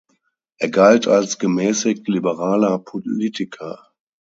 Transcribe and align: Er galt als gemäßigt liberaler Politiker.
Er 0.57 0.69
galt 0.71 1.07
als 1.07 1.37
gemäßigt 1.37 2.07
liberaler 2.07 2.79
Politiker. 2.79 3.91